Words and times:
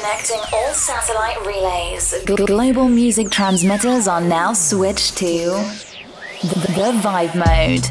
Connecting 0.00 0.40
all 0.54 0.72
satellite 0.72 1.44
relays. 1.44 2.14
Global 2.24 2.88
music 2.88 3.28
transmitters 3.28 4.08
are 4.08 4.22
now 4.22 4.54
switched 4.54 5.18
to 5.18 5.26
the, 5.26 6.54
the 6.68 6.92
Vibe 7.02 7.34
Mode. 7.36 7.84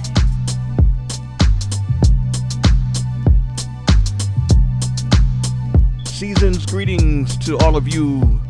Seasons 6.08 6.66
greetings 6.66 7.38
to 7.46 7.60
all 7.60 7.76
of 7.76 7.88
you 7.88 8.42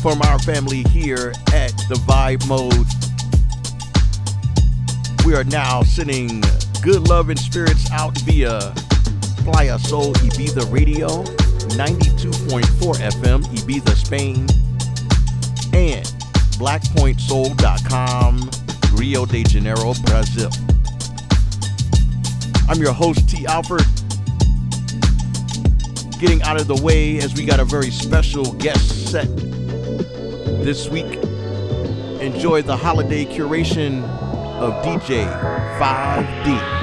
from 0.00 0.22
our 0.22 0.38
family 0.38 0.82
here 0.84 1.34
at 1.52 1.72
the 1.90 2.00
Vibe 2.06 2.48
Mode. 2.48 2.86
We 5.26 5.34
are 5.34 5.44
now 5.44 5.82
sending 5.82 6.42
good 6.80 7.06
love 7.06 7.28
and 7.28 7.38
spirits 7.38 7.90
out 7.90 8.16
via 8.20 8.72
Playa 9.44 9.78
Soul 9.78 10.14
Ibiza 10.14 10.72
Radio, 10.72 11.22
92.4 11.74 12.62
FM, 13.20 13.42
Ibiza, 13.56 13.96
Spain, 13.96 14.46
and 15.74 16.06
BlackPointSoul.com, 16.56 18.50
Rio 18.96 19.26
de 19.26 19.42
Janeiro, 19.42 19.92
Brazil. 20.04 20.50
I'm 22.68 22.80
your 22.80 22.92
host, 22.92 23.28
T. 23.28 23.44
Alford. 23.46 23.82
Getting 26.20 26.42
out 26.42 26.60
of 26.60 26.68
the 26.68 26.80
way 26.80 27.18
as 27.18 27.34
we 27.34 27.44
got 27.44 27.58
a 27.58 27.64
very 27.64 27.90
special 27.90 28.52
guest 28.52 29.10
set 29.10 29.26
this 30.62 30.88
week. 30.88 31.18
Enjoy 32.20 32.62
the 32.62 32.76
holiday 32.76 33.24
curation 33.24 34.04
of 34.60 34.72
DJ 34.84 35.26
5D. 35.80 36.73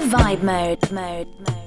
vibe 0.00 0.42
mode, 0.42 0.92
mode, 0.92 1.28
mode. 1.40 1.63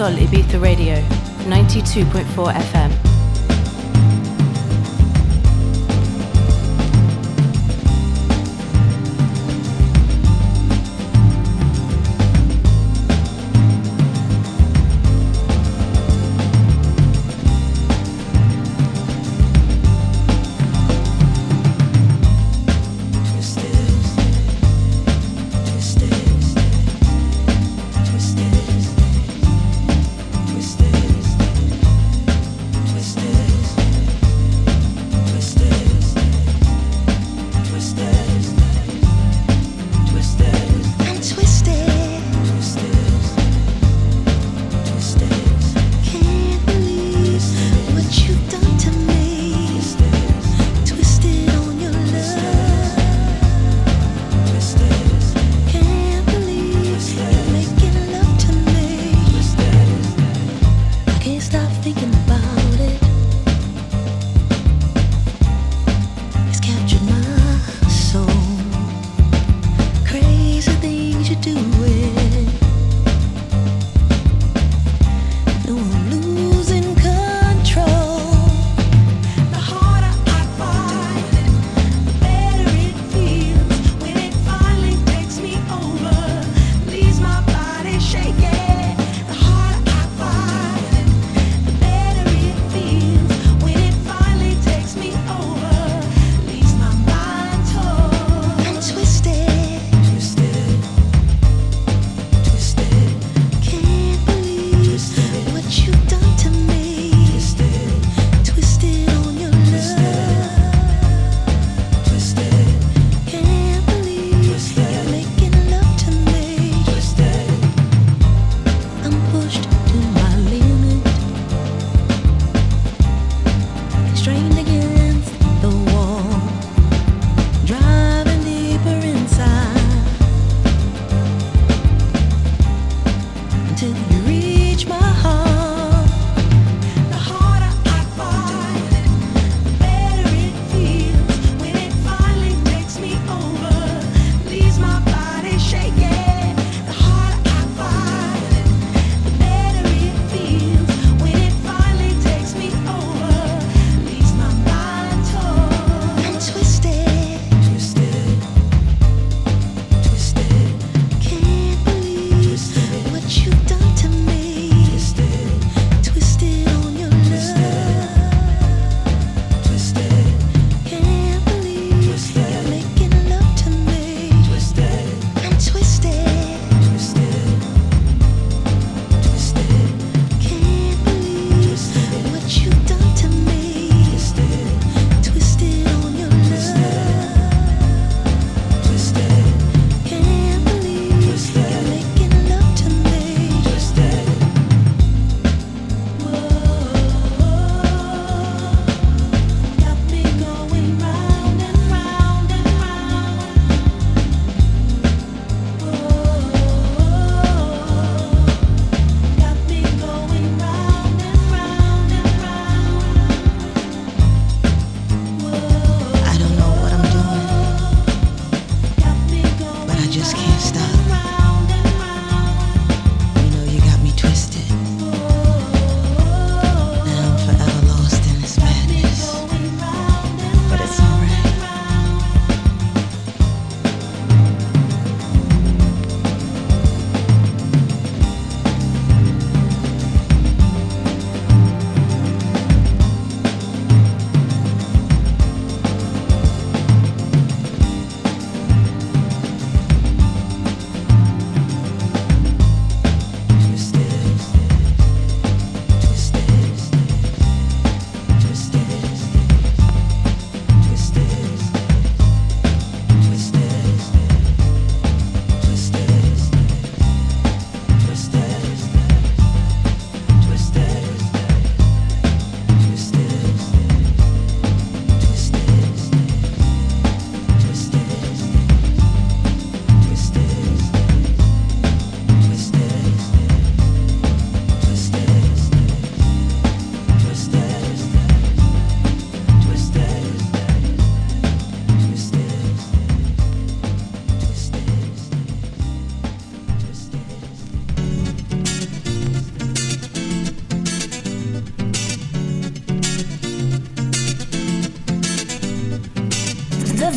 Sol 0.00 0.16
Ibiza 0.16 0.58
Radio, 0.58 0.96
92.4 1.46 2.56
FM. 2.56 2.99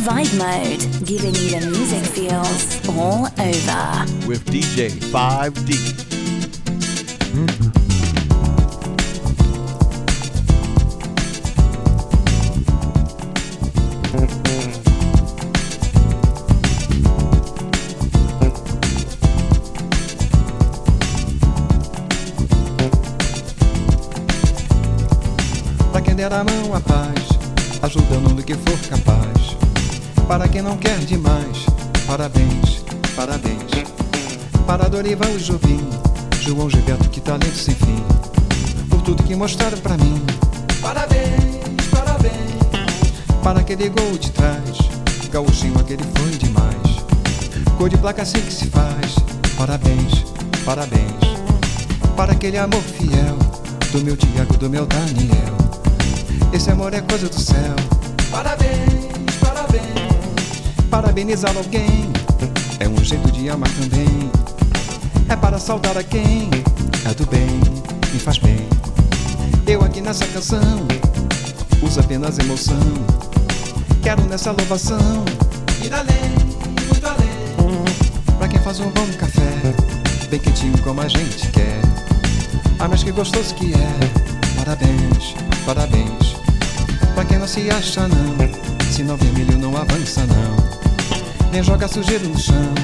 Vibe 0.04 0.36
mode, 0.36 1.06
giving 1.06 1.34
you 1.34 1.58
the 1.58 1.66
music 1.70 2.04
feels 2.04 2.88
all 2.90 3.24
over. 3.24 4.28
With 4.28 4.44
DJ 4.44 4.90
5D. 4.90 5.94
Pra 25.92 26.02
quem 26.02 26.14
der 26.14 26.30
a 26.30 26.44
mão 26.44 26.74
a 26.74 26.80
paz, 26.80 27.14
ajudando 27.82 28.34
no 28.34 28.42
que 28.42 28.52
for 28.52 28.78
capaz. 28.90 29.03
Quem 30.54 30.62
não 30.62 30.76
quer 30.76 30.96
demais, 31.00 31.66
parabéns, 32.06 32.84
parabéns. 33.16 33.58
Para 34.64 34.88
Dorival 34.88 35.36
Jobim, 35.36 35.80
João 36.40 36.70
Gilberto, 36.70 37.10
que 37.10 37.20
talento 37.20 37.56
sem 37.56 37.74
fim. 37.74 38.00
Por 38.88 39.02
tudo 39.02 39.24
que 39.24 39.34
mostraram 39.34 39.76
pra 39.78 39.96
mim, 39.96 40.24
parabéns, 40.80 41.88
parabéns. 41.90 43.02
Para 43.42 43.58
aquele 43.58 43.88
gol 43.88 44.16
de 44.16 44.30
trás, 44.30 44.78
gauchinho, 45.32 45.76
aquele 45.80 46.04
foi 46.14 46.30
demais. 46.38 47.02
Cor 47.76 47.88
de 47.88 47.96
placa 47.96 48.22
assim 48.22 48.40
que 48.40 48.52
se 48.52 48.66
faz, 48.66 49.16
parabéns, 49.56 50.24
parabéns. 50.64 51.18
Para 52.16 52.30
aquele 52.30 52.58
amor 52.58 52.80
fiel, 52.80 53.36
do 53.90 54.04
meu 54.04 54.16
Tiago, 54.16 54.56
do 54.56 54.70
meu 54.70 54.86
Daniel. 54.86 55.56
Esse 56.52 56.70
amor 56.70 56.94
é 56.94 57.00
coisa 57.00 57.28
do 57.28 57.40
céu. 57.40 57.74
Parabéns. 58.30 58.93
Parabenizar 60.94 61.56
alguém 61.56 62.12
é 62.78 62.88
um 62.88 63.04
jeito 63.04 63.28
de 63.32 63.50
amar 63.50 63.68
também. 63.70 64.30
É 65.28 65.34
para 65.34 65.58
saudar 65.58 65.98
a 65.98 66.04
quem 66.04 66.48
é 67.04 67.12
do 67.14 67.26
bem, 67.26 67.60
me 68.12 68.20
faz 68.20 68.38
bem. 68.38 68.64
Eu 69.66 69.82
aqui 69.82 70.00
nessa 70.00 70.24
canção 70.26 70.86
uso 71.82 71.98
apenas 71.98 72.38
emoção. 72.38 72.78
Quero 74.04 74.22
nessa 74.26 74.52
louvação 74.52 75.24
ir 75.84 75.92
além, 75.92 76.30
muito 76.86 77.04
além. 77.08 78.38
Pra 78.38 78.46
quem 78.46 78.60
faz 78.60 78.78
um 78.78 78.88
bom 78.90 79.08
café, 79.18 79.74
bem 80.30 80.38
quentinho 80.38 80.80
como 80.84 81.00
a 81.00 81.08
gente 81.08 81.48
quer. 81.48 81.80
Ah, 82.78 82.86
mas 82.86 83.02
que 83.02 83.10
gostoso 83.10 83.52
que 83.56 83.74
é. 83.74 84.54
Parabéns, 84.58 85.34
parabéns. 85.66 86.36
Pra 87.16 87.24
quem 87.24 87.40
não 87.40 87.48
se 87.48 87.68
acha 87.68 88.06
não 88.06 88.92
Se 88.92 89.02
não 89.02 89.16
vermelho 89.16 89.58
não 89.58 89.76
avança 89.76 90.24
não 90.26 90.63
Nem 91.54 91.62
joga 91.62 91.86
sujeira 91.86 92.26
no 92.26 92.36
chão 92.36 92.74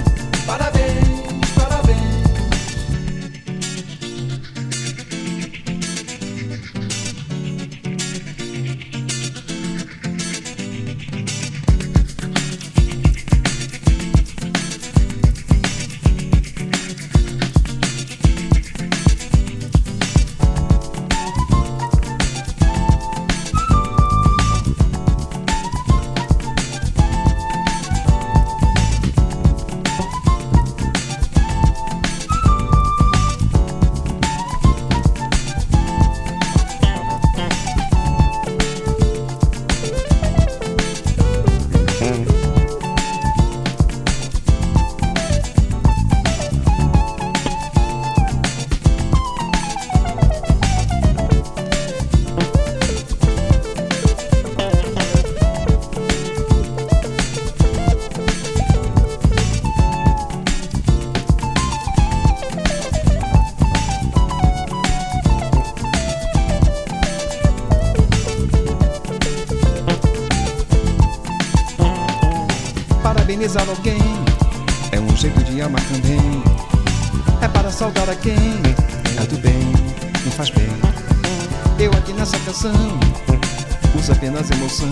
traz 84.41 84.51
emoção. 84.51 84.89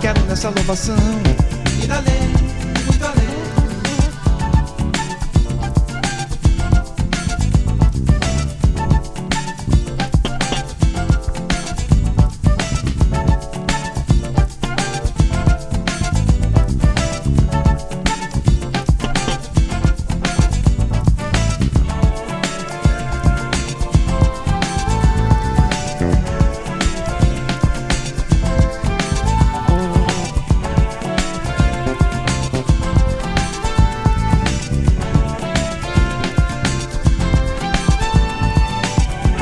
Quero 0.00 0.20
nessa 0.22 0.50
louvação. 0.50 0.96
Iralê. 1.82 2.35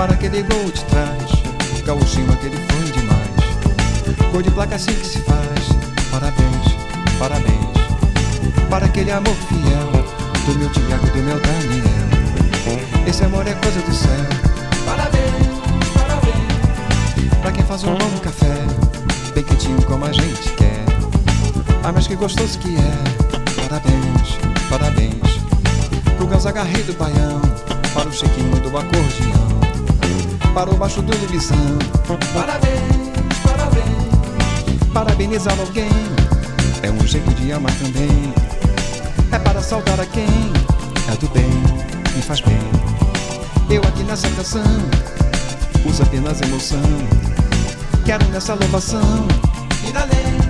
Para 0.04 0.12
aquele 0.12 0.42
gol 0.42 0.70
de 0.70 0.84
trás, 0.84 1.82
gauchinho 1.86 2.30
aquele 2.30 2.58
foi 2.68 2.92
demais. 2.92 4.30
Gol 4.30 4.42
de 4.42 4.50
placa 4.50 4.74
assim 4.74 4.92
que 4.92 5.06
se 5.06 5.18
faz, 5.20 5.68
parabéns, 6.10 6.76
parabéns. 7.18 8.68
Para 8.68 8.84
aquele 8.84 9.10
amor 9.10 9.34
fiel, 9.34 10.04
do 10.44 10.58
meu 10.58 10.68
Tiago, 10.68 11.06
do 11.06 11.22
meu 11.22 11.40
Daniel. 11.40 13.06
Esse 13.06 13.24
amor 13.24 13.46
é 13.46 13.54
coisa 13.54 13.80
do 13.80 13.94
céu, 13.94 14.10
parabéns, 14.84 15.88
parabéns. 15.94 17.40
Pra 17.40 17.50
quem 17.50 17.64
faz 17.64 17.84
um 17.84 17.94
bom 17.94 18.18
café, 18.18 18.54
bem 19.34 19.42
quentinho 19.42 19.80
como 19.86 20.04
a 20.04 20.12
gente 20.12 20.50
quer. 20.50 20.84
Ah, 21.82 21.92
mas 21.92 22.06
que 22.06 22.14
gostoso 22.14 22.58
que 22.58 22.76
é, 22.76 23.62
parabéns, 23.62 24.38
parabéns. 24.68 25.40
Pro 26.18 26.26
Gonzaga 26.26 26.62
Rei 26.62 26.82
do 26.82 26.92
Baião, 26.92 27.40
para 27.94 28.06
o 28.06 28.12
chequinho 28.12 28.60
do 28.60 28.76
acordeão 28.76 29.43
para 30.54 30.70
o 30.70 30.76
baixo 30.76 31.02
do 31.02 31.18
Lubizão. 31.18 31.56
Parabéns, 32.32 33.38
parabéns. 33.42 34.92
Parabenizar 34.92 35.58
alguém 35.58 35.90
é 36.82 36.90
um 36.90 37.06
jeito 37.06 37.28
de 37.34 37.52
amar 37.52 37.72
também. 37.72 38.32
É 39.32 39.38
para 39.40 39.60
saudar 39.60 40.00
a 40.00 40.06
quem 40.06 40.26
é 41.12 41.16
do 41.16 41.28
bem, 41.30 41.50
me 42.14 42.22
faz 42.22 42.40
bem. 42.40 42.56
Eu 43.68 43.82
aqui 43.82 44.04
nessa 44.04 44.28
canção 44.30 44.62
uso 45.84 46.02
apenas 46.04 46.40
emoção. 46.40 46.80
Quero 48.04 48.24
nessa 48.28 48.54
louvação 48.54 49.26
ir 49.88 49.96
além. 49.96 50.43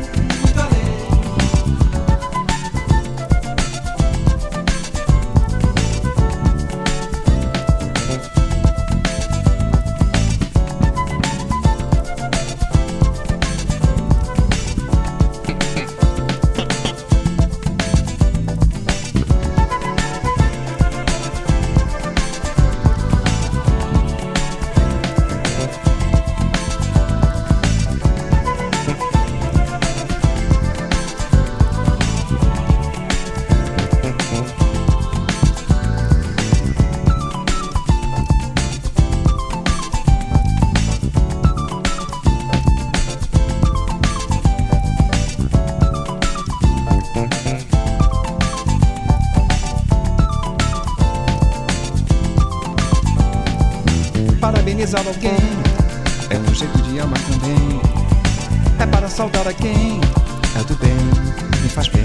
Me 61.65 61.71
faz 61.71 61.89
bem. 61.89 62.05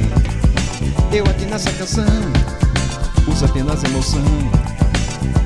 Eu 1.12 1.26
aqui 1.26 1.44
nessa 1.46 1.70
canção 1.72 2.06
uso 3.28 3.44
apenas 3.46 3.84
emoção. 3.84 4.24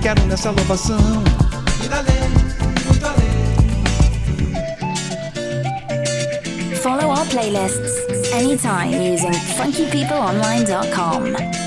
Quero 0.02 0.24
nessa 0.26 0.52
louvação 0.52 1.00
ir 1.84 1.92
além, 1.92 2.30
muito 2.86 3.06
além. 3.06 3.34
Follow 6.76 7.10
our 7.10 7.26
playlists 7.28 7.92
anytime 8.34 9.14
using 9.14 9.34
funkypeopleonline.com. 9.58 11.63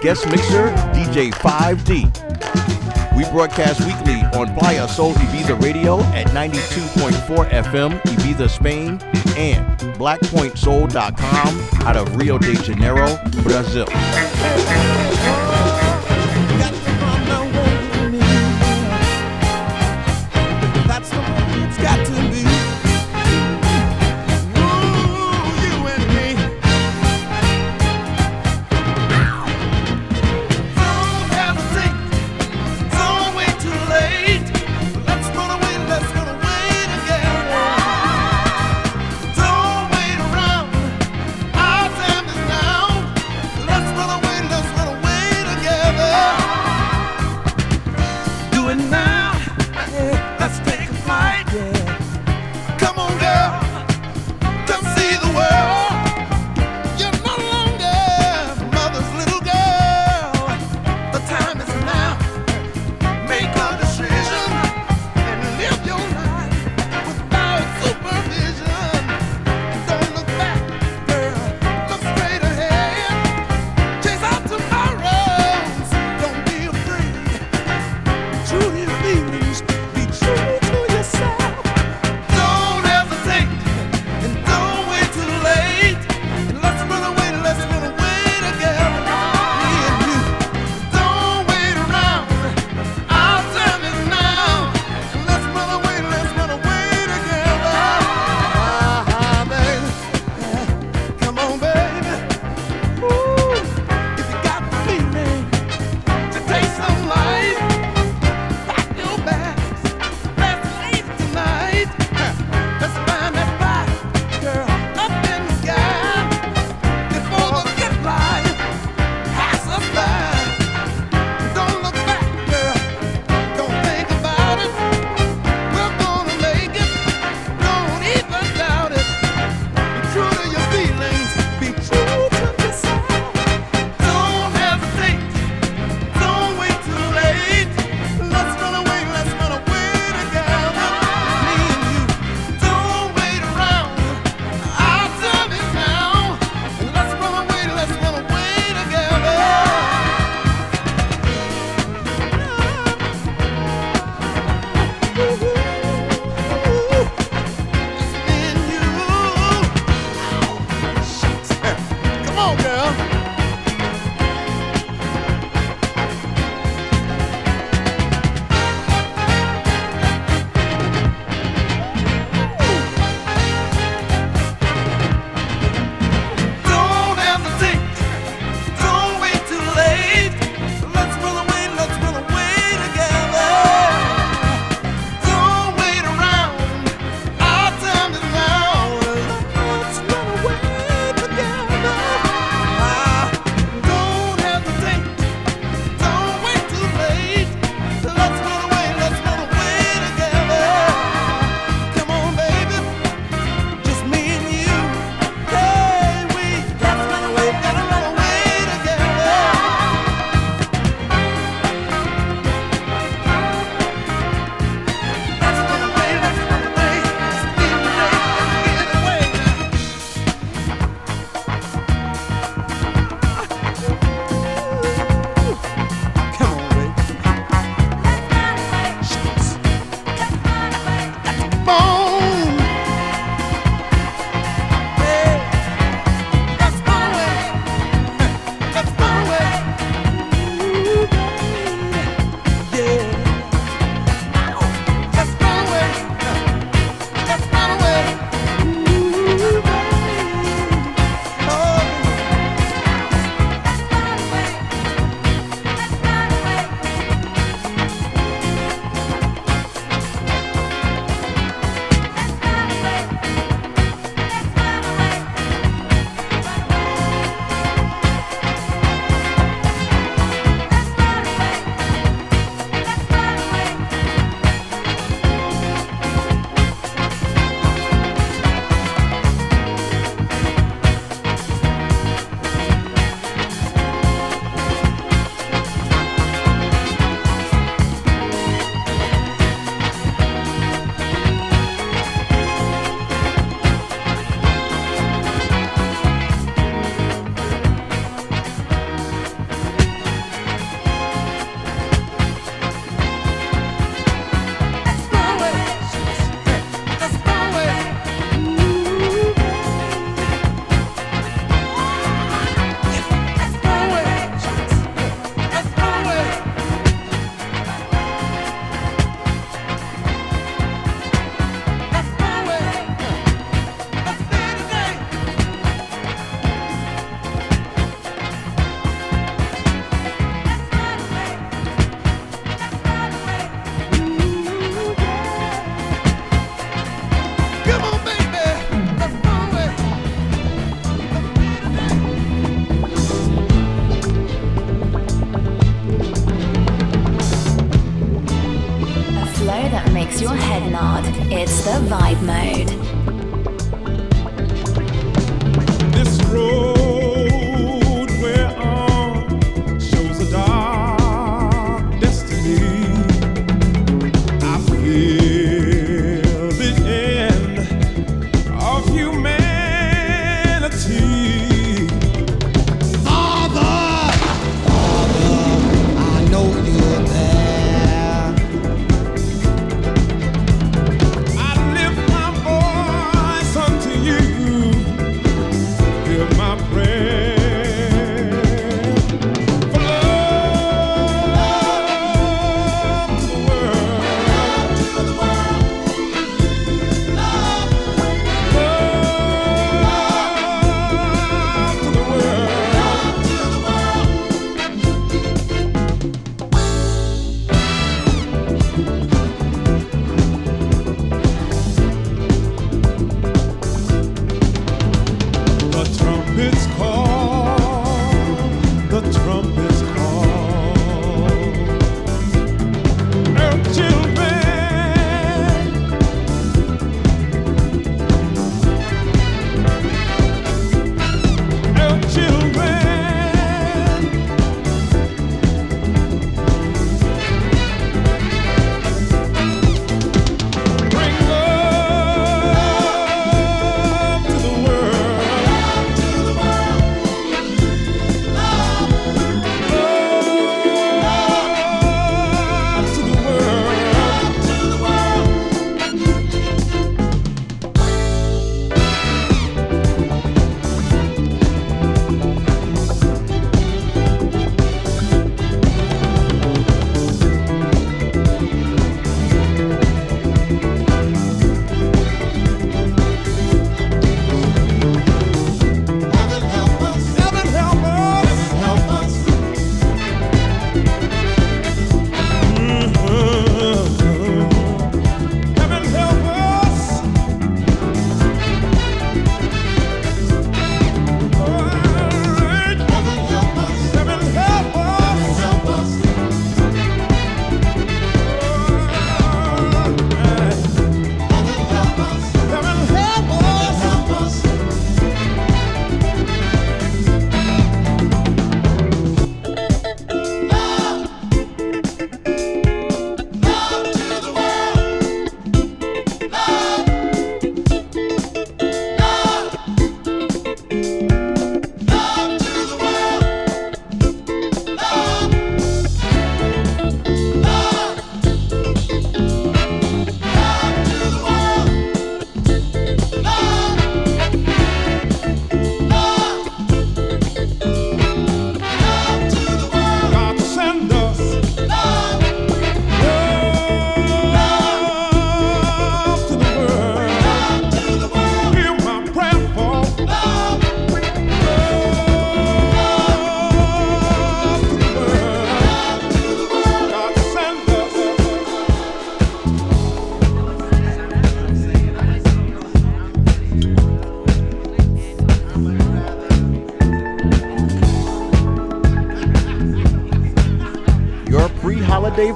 guest 0.00 0.26
mixer 0.26 0.68
DJ 0.92 1.30
5D. 1.32 3.16
We 3.16 3.24
broadcast 3.30 3.80
weekly 3.80 4.20
on 4.38 4.54
Playa 4.54 4.86
Sol 4.88 5.12
Ibiza 5.14 5.60
Radio 5.62 6.00
at 6.12 6.26
92.4 6.28 7.48
FM, 7.50 8.00
Ibiza, 8.02 8.48
Spain, 8.50 9.00
and 9.36 9.64
blackpointsoul.com 9.96 11.86
out 11.86 11.96
of 11.96 12.14
Rio 12.16 12.38
de 12.38 12.54
Janeiro, 12.56 13.18
Brazil. 13.42 13.86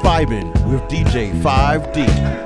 Sunday 0.03 0.25
Vibin' 0.25 0.71
with 0.71 0.83
DJ 0.89 1.33
5D. 1.43 2.40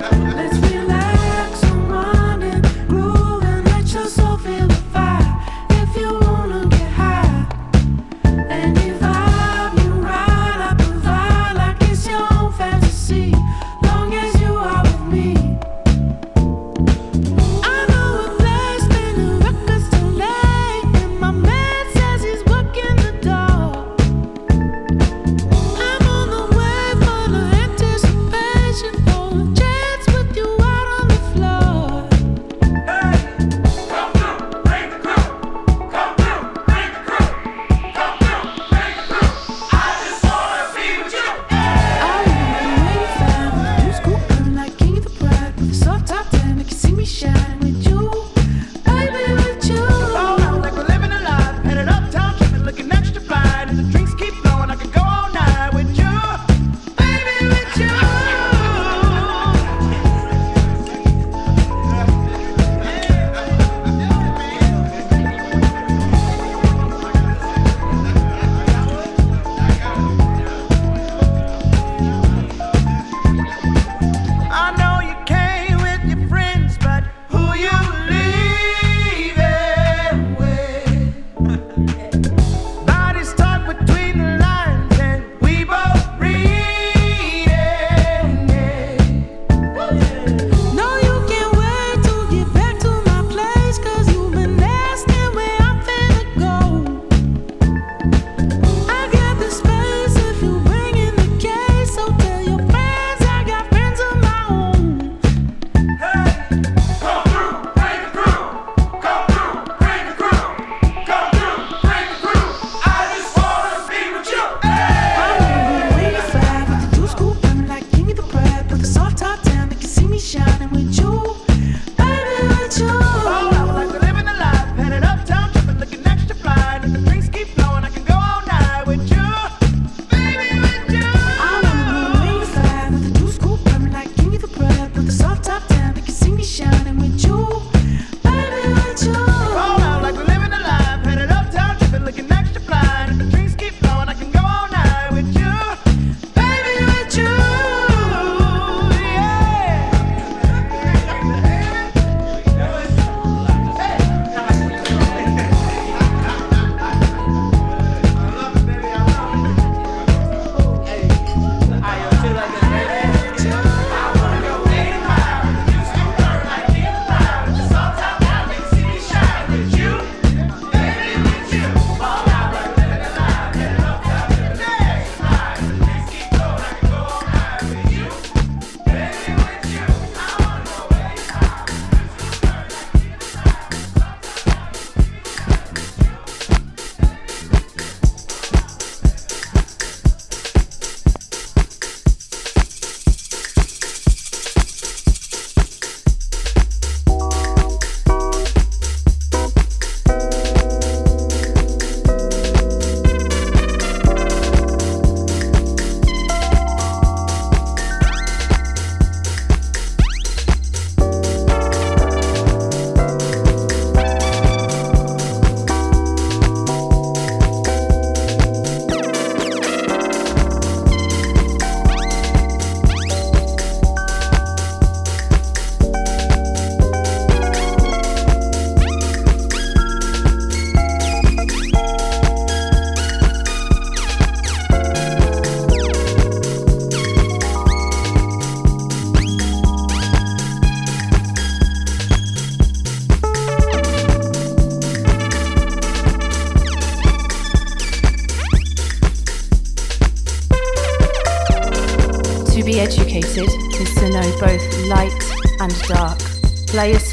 Playa 46.07 47.54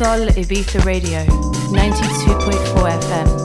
Sol 0.01 0.27
Ibiza 0.35 0.79
Radio, 0.79 1.19
92.4 1.69 2.89
FM. 3.01 3.40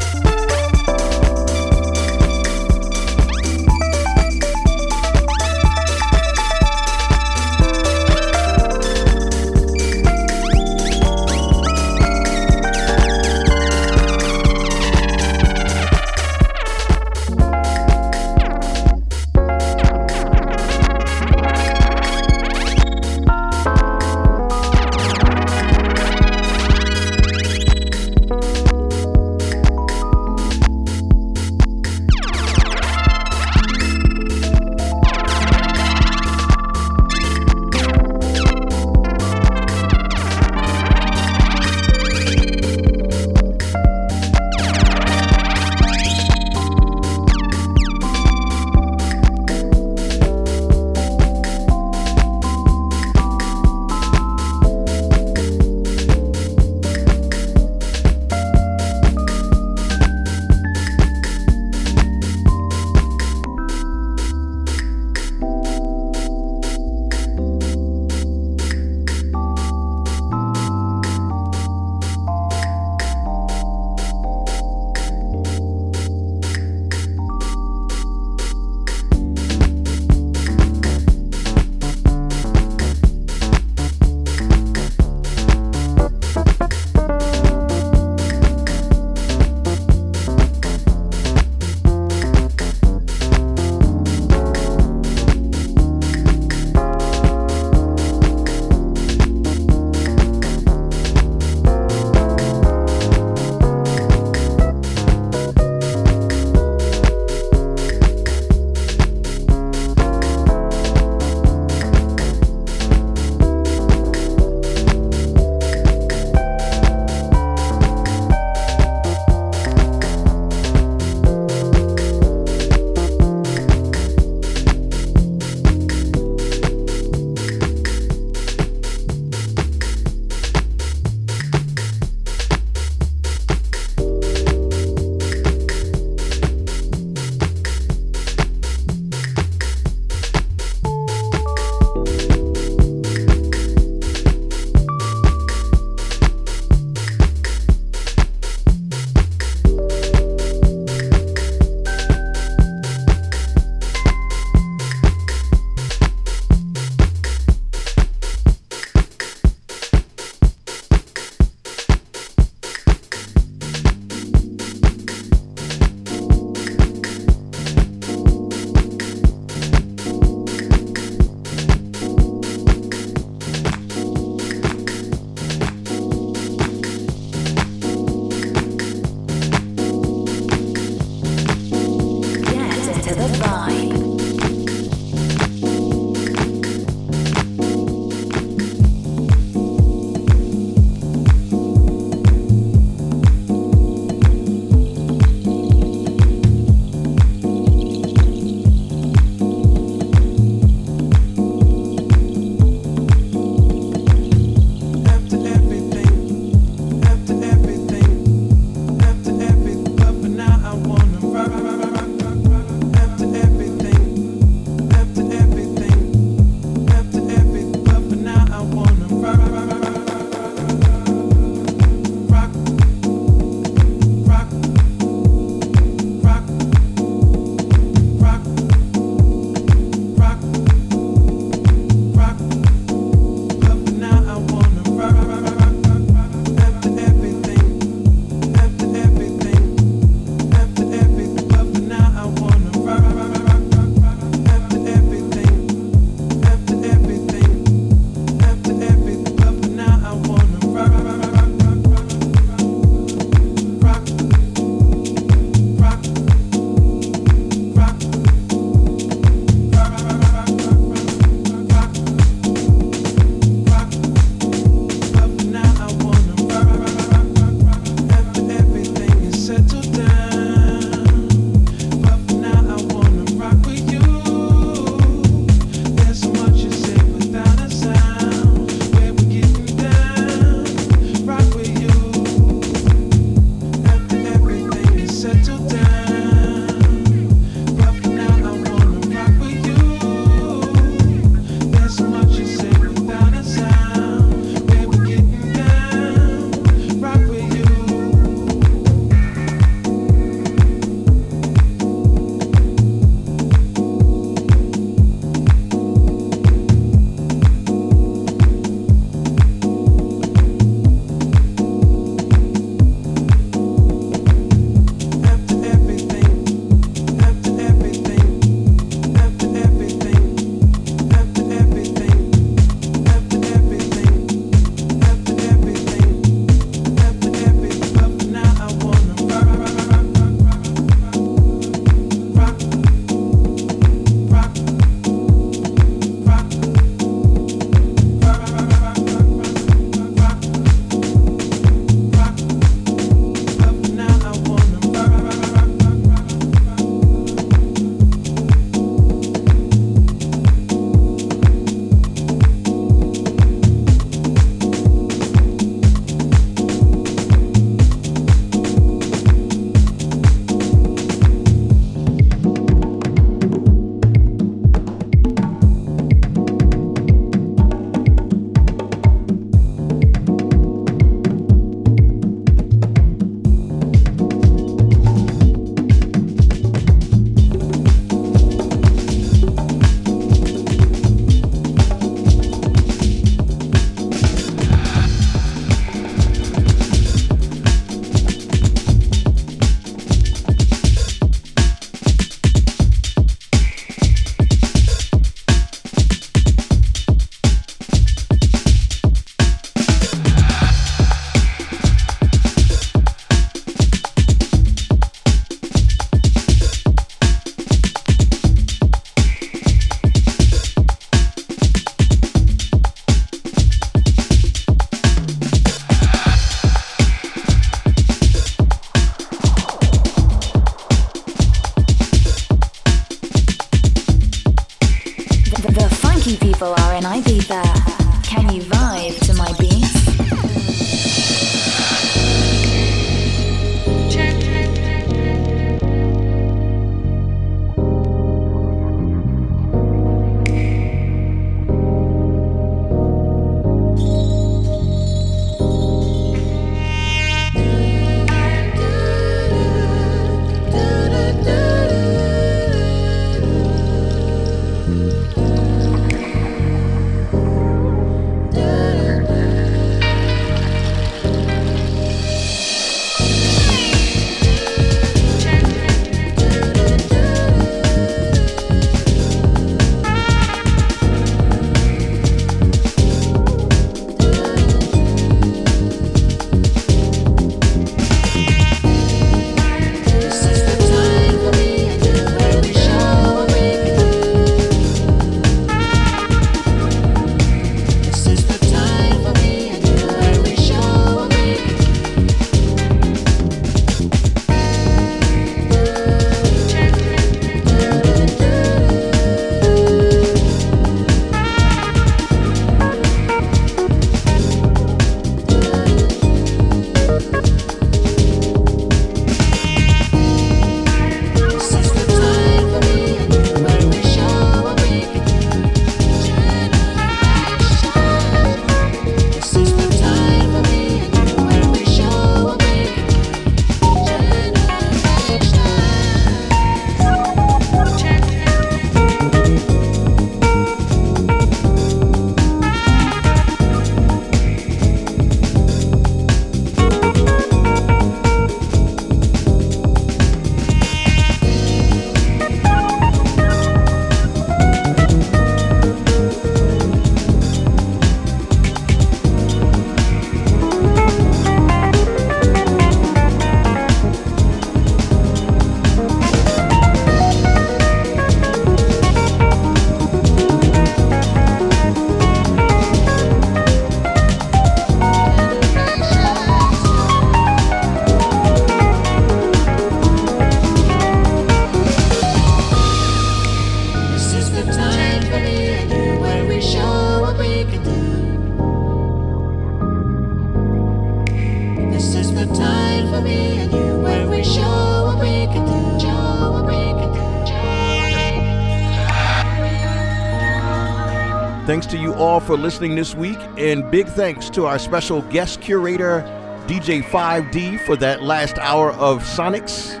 Thanks 591.66 591.86
to 591.86 591.98
you 591.98 592.14
all 592.14 592.38
for 592.38 592.56
listening 592.56 592.94
this 592.94 593.16
week, 593.16 593.38
and 593.58 593.90
big 593.90 594.06
thanks 594.06 594.48
to 594.50 594.66
our 594.66 594.78
special 594.78 595.22
guest 595.22 595.60
curator, 595.60 596.22
DJ 596.68 597.02
5D, 597.02 597.80
for 597.80 597.96
that 597.96 598.22
last 598.22 598.56
hour 598.58 598.92
of 598.92 599.24
Sonics. 599.24 600.00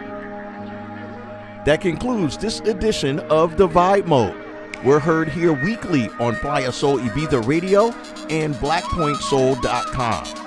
That 1.64 1.80
concludes 1.80 2.38
this 2.38 2.60
edition 2.60 3.18
of 3.18 3.56
The 3.56 3.66
Vibe 3.66 4.06
Mode. 4.06 4.40
We're 4.84 5.00
heard 5.00 5.28
here 5.28 5.54
weekly 5.64 6.08
on 6.20 6.36
Playa 6.36 6.70
Sol 6.70 6.98
Ibiza 6.98 7.44
Radio 7.44 7.86
and 8.30 8.54
BlackPointSoul.com. 8.54 10.45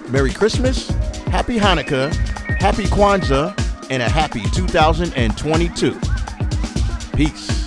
Merry 0.08 0.32
Christmas, 0.32 0.88
Happy 1.26 1.58
Hanukkah, 1.58 2.14
Happy 2.60 2.84
Kwanzaa, 2.84 3.54
and 3.90 4.00
a 4.02 4.08
happy 4.08 4.42
2022. 4.54 5.98
Peace. 7.16 7.57